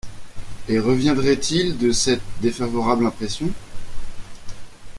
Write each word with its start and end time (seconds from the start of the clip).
et 0.67 0.79
reviendrait-il 0.79 1.77
de 1.77 1.91
cette 1.91 2.23
défavorable 2.41 3.05
impression?… 3.05 3.51